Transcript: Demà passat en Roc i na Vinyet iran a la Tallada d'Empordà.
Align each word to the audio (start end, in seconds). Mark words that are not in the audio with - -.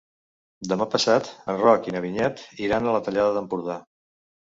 Demà 0.69 0.85
passat 0.93 1.29
en 1.53 1.59
Roc 1.59 1.89
i 1.89 1.93
na 1.95 2.01
Vinyet 2.05 2.41
iran 2.69 2.87
a 2.89 2.95
la 2.97 3.03
Tallada 3.09 3.37
d'Empordà. 3.37 3.77